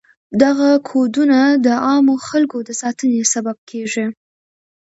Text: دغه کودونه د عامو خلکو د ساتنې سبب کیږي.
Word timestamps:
دغه 0.41 0.69
کودونه 0.89 1.39
د 1.65 1.67
عامو 1.87 2.15
خلکو 2.27 2.57
د 2.67 2.69
ساتنې 2.81 3.21
سبب 3.33 3.57
کیږي. 3.69 4.05